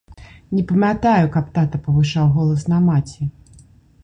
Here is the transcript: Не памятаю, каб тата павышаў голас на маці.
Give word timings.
Не 0.55 0.61
памятаю, 0.71 1.29
каб 1.37 1.51
тата 1.59 1.81
павышаў 1.89 2.33
голас 2.39 2.67
на 2.75 2.81
маці. 2.89 3.33